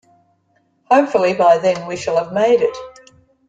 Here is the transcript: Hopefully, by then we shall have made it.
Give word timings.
Hopefully, 0.89 1.35
by 1.35 1.59
then 1.59 1.85
we 1.85 1.95
shall 1.95 2.17
have 2.17 2.33
made 2.33 2.63
it. 2.63 2.75